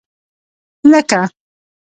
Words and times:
لکه 0.91 1.21